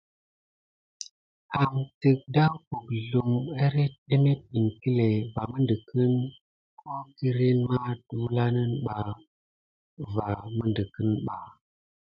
[1.61, 3.37] Amteke dà pukzlumo
[4.15, 6.09] émet iŋkle va midikine
[6.79, 8.97] ho kirni mà delulani ba
[10.15, 10.27] va
[10.57, 11.37] midikiba.